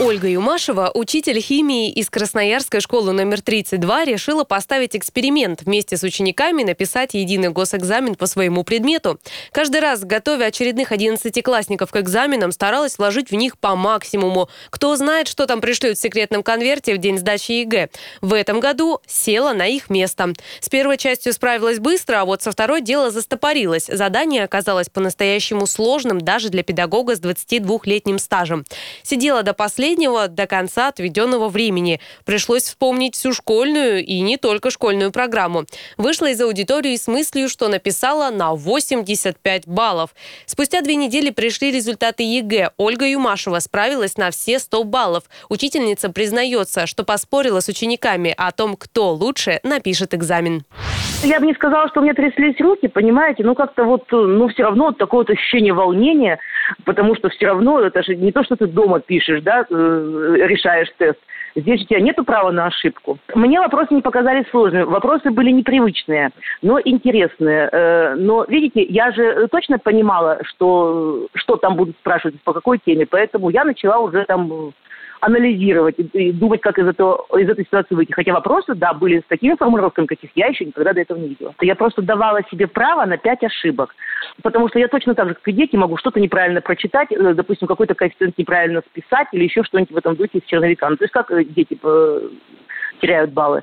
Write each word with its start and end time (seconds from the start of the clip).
Ольга 0.00 0.26
Юмашева, 0.26 0.90
учитель 0.92 1.40
химии 1.40 1.88
из 1.88 2.10
Красноярской 2.10 2.80
школы 2.80 3.12
номер 3.12 3.40
32, 3.40 4.06
решила 4.06 4.42
поставить 4.42 4.96
эксперимент 4.96 5.62
вместе 5.62 5.96
с 5.96 6.02
учениками 6.02 6.64
написать 6.64 7.14
единый 7.14 7.50
госэкзамен 7.50 8.16
по 8.16 8.26
своему 8.26 8.64
предмету. 8.64 9.20
Каждый 9.52 9.80
раз, 9.80 10.02
готовя 10.02 10.46
очередных 10.46 10.90
11-классников 10.90 11.92
к 11.92 11.96
экзаменам, 11.96 12.50
старалась 12.50 12.98
вложить 12.98 13.30
в 13.30 13.36
них 13.36 13.56
по 13.56 13.76
максимуму. 13.76 14.48
Кто 14.70 14.96
знает, 14.96 15.28
что 15.28 15.46
там 15.46 15.60
пришлют 15.60 15.96
в 15.96 16.00
секретном 16.00 16.42
конверте 16.42 16.92
в 16.94 16.98
день 16.98 17.16
сдачи 17.16 17.52
ЕГЭ. 17.52 17.88
В 18.20 18.34
этом 18.34 18.58
году 18.58 19.00
села 19.06 19.52
на 19.52 19.68
их 19.68 19.90
место. 19.90 20.32
С 20.58 20.68
первой 20.68 20.96
частью 20.96 21.32
справилась 21.32 21.78
быстро, 21.78 22.20
а 22.20 22.24
вот 22.24 22.42
со 22.42 22.50
второй 22.50 22.80
дело 22.80 23.12
застопорилось. 23.12 23.86
Задание 23.86 24.42
оказалось 24.42 24.88
по-настоящему 24.88 25.68
сложным 25.68 26.20
даже 26.20 26.48
для 26.48 26.64
педагога 26.64 27.14
с 27.14 27.20
22-летним 27.20 28.18
стажем. 28.18 28.64
Сидела 29.04 29.44
до 29.44 29.54
последнего 29.54 29.83
последнего 29.84 30.28
до 30.28 30.46
конца 30.46 30.88
отведенного 30.88 31.50
времени. 31.50 32.00
Пришлось 32.24 32.62
вспомнить 32.62 33.14
всю 33.14 33.34
школьную 33.34 34.02
и 34.02 34.20
не 34.20 34.38
только 34.38 34.70
школьную 34.70 35.12
программу. 35.12 35.64
Вышла 35.98 36.30
из 36.30 36.40
аудитории 36.40 36.96
с 36.96 37.06
мыслью, 37.06 37.50
что 37.50 37.68
написала 37.68 38.30
на 38.30 38.54
85 38.54 39.68
баллов. 39.68 40.14
Спустя 40.46 40.80
две 40.80 40.96
недели 40.96 41.28
пришли 41.28 41.70
результаты 41.70 42.22
ЕГЭ. 42.22 42.70
Ольга 42.78 43.06
Юмашева 43.06 43.58
справилась 43.58 44.16
на 44.16 44.30
все 44.30 44.58
100 44.58 44.84
баллов. 44.84 45.24
Учительница 45.50 46.08
признается, 46.08 46.86
что 46.86 47.04
поспорила 47.04 47.60
с 47.60 47.68
учениками 47.68 48.34
о 48.38 48.52
том, 48.52 48.76
кто 48.76 49.12
лучше 49.12 49.60
напишет 49.64 50.14
экзамен. 50.14 50.62
Я 51.22 51.40
бы 51.40 51.46
не 51.46 51.52
сказала, 51.52 51.88
что 51.90 52.00
у 52.00 52.04
меня 52.04 52.14
тряслись 52.14 52.58
руки, 52.58 52.88
понимаете, 52.88 53.44
ну 53.44 53.54
как-то 53.54 53.84
вот, 53.84 54.04
ну 54.10 54.48
все 54.48 54.62
равно 54.62 54.92
такое 54.92 55.20
вот 55.20 55.30
ощущение 55.30 55.74
волнения– 55.74 56.38
потому 56.84 57.14
что 57.14 57.28
все 57.28 57.46
равно 57.46 57.80
это 57.80 58.02
же 58.02 58.16
не 58.16 58.32
то, 58.32 58.44
что 58.44 58.56
ты 58.56 58.66
дома 58.66 59.00
пишешь, 59.00 59.42
да, 59.42 59.64
э, 59.68 60.34
решаешь 60.46 60.88
тест. 60.98 61.18
Здесь 61.56 61.82
у 61.82 61.86
тебя 61.86 62.00
нет 62.00 62.16
права 62.26 62.50
на 62.50 62.66
ошибку. 62.66 63.18
Мне 63.34 63.60
вопросы 63.60 63.94
не 63.94 64.02
показались 64.02 64.48
сложными. 64.50 64.82
Вопросы 64.82 65.30
были 65.30 65.50
непривычные, 65.50 66.30
но 66.62 66.80
интересные. 66.84 67.68
Э, 67.70 68.14
но, 68.16 68.44
видите, 68.48 68.82
я 68.82 69.12
же 69.12 69.46
точно 69.48 69.78
понимала, 69.78 70.38
что, 70.42 71.28
что 71.34 71.56
там 71.56 71.76
будут 71.76 71.96
спрашивать, 71.96 72.40
по 72.42 72.52
какой 72.52 72.78
теме. 72.78 73.06
Поэтому 73.06 73.50
я 73.50 73.64
начала 73.64 73.98
уже 73.98 74.24
там 74.24 74.72
анализировать 75.24 75.94
и 75.98 76.32
думать, 76.32 76.60
как 76.60 76.78
из, 76.78 76.86
этого, 76.86 77.24
из 77.38 77.48
этой 77.48 77.64
ситуации 77.64 77.94
выйти. 77.94 78.12
Хотя 78.12 78.34
вопросы, 78.34 78.74
да, 78.74 78.92
были 78.92 79.20
с 79.20 79.24
такими 79.26 79.54
формулировками, 79.54 80.06
каких 80.06 80.30
я 80.34 80.48
еще 80.48 80.66
никогда 80.66 80.92
до 80.92 81.00
этого 81.00 81.16
не 81.16 81.28
видела. 81.28 81.54
Я 81.62 81.74
просто 81.76 82.02
давала 82.02 82.42
себе 82.50 82.66
право 82.66 83.06
на 83.06 83.16
пять 83.16 83.42
ошибок. 83.42 83.94
Потому 84.42 84.68
что 84.68 84.78
я 84.78 84.88
точно 84.88 85.14
так 85.14 85.28
же, 85.28 85.34
как 85.34 85.48
и 85.48 85.52
дети, 85.52 85.76
могу 85.76 85.96
что-то 85.96 86.20
неправильно 86.20 86.60
прочитать, 86.60 87.10
э, 87.10 87.34
допустим, 87.34 87.66
какой-то 87.66 87.94
коэффициент 87.94 88.36
неправильно 88.36 88.82
списать 88.82 89.28
или 89.32 89.44
еще 89.44 89.64
что-нибудь 89.64 89.92
в 89.92 89.96
этом 89.96 90.14
духе 90.14 90.40
с 90.40 90.48
черновика. 90.48 90.90
Ну, 90.90 90.96
то 90.96 91.04
есть 91.04 91.14
как 91.14 91.30
э, 91.30 91.44
дети 91.44 91.78
э, 91.82 92.28
теряют 93.00 93.32
баллы. 93.32 93.62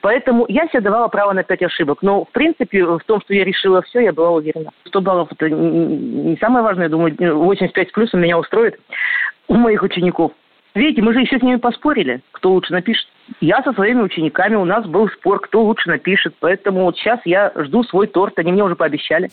Поэтому 0.00 0.46
я 0.48 0.66
себе 0.68 0.80
давала 0.80 1.06
право 1.08 1.32
на 1.32 1.44
пять 1.44 1.62
ошибок. 1.62 2.02
Но, 2.02 2.24
в 2.24 2.30
принципе, 2.30 2.84
в 2.84 3.00
том, 3.06 3.20
что 3.20 3.34
я 3.34 3.44
решила 3.44 3.82
все, 3.82 4.00
я 4.00 4.12
была 4.12 4.30
уверена. 4.30 4.70
100 4.86 5.00
баллов– 5.00 5.28
это 5.32 5.48
не 5.48 6.36
самое 6.38 6.64
важное. 6.64 6.84
Я 6.84 6.90
думаю, 6.90 7.16
85 7.18 7.92
плюсом 7.92 8.20
меня 8.20 8.38
устроит 8.38 8.80
у 9.46 9.54
моих 9.54 9.82
учеников. 9.82 10.32
Видите, 10.78 11.02
мы 11.02 11.12
же 11.12 11.20
еще 11.22 11.40
с 11.40 11.42
ними 11.42 11.56
поспорили, 11.56 12.20
кто 12.30 12.52
лучше 12.52 12.72
напишет. 12.72 13.08
Я 13.40 13.64
со 13.64 13.72
своими 13.72 14.00
учениками, 14.00 14.54
у 14.54 14.64
нас 14.64 14.86
был 14.86 15.08
спор, 15.08 15.40
кто 15.40 15.64
лучше 15.64 15.88
напишет. 15.88 16.36
Поэтому 16.38 16.84
вот 16.84 16.96
сейчас 16.96 17.18
я 17.24 17.50
жду 17.56 17.82
свой 17.82 18.06
торт, 18.06 18.38
они 18.38 18.52
мне 18.52 18.62
уже 18.62 18.76
пообещали. 18.76 19.28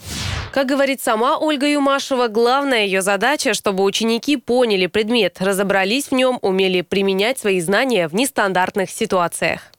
Как 0.52 0.66
говорит 0.66 1.02
сама 1.02 1.38
Ольга 1.38 1.68
Юмашева, 1.68 2.30
главная 2.30 2.86
ее 2.86 3.02
задача, 3.02 3.54
чтобы 3.54 3.84
ученики 3.84 4.38
поняли 4.38 4.88
предмет, 4.88 5.38
разобрались 5.40 6.08
в 6.08 6.14
нем, 6.14 6.40
умели 6.42 6.82
применять 6.82 7.38
свои 7.38 7.60
знания 7.60 8.08
в 8.08 8.16
нестандартных 8.16 8.90
ситуациях. 8.90 9.75